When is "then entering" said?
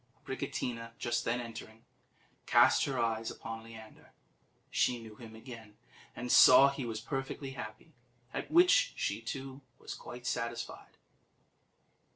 1.25-1.85